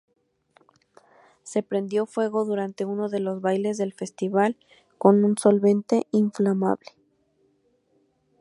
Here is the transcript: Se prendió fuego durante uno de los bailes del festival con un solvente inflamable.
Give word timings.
Se 1.43 1.61
prendió 1.61 2.07
fuego 2.07 2.43
durante 2.43 2.85
uno 2.85 3.07
de 3.07 3.19
los 3.19 3.39
bailes 3.39 3.77
del 3.77 3.93
festival 3.93 4.57
con 4.97 5.23
un 5.23 5.37
solvente 5.37 6.07
inflamable. 6.09 6.93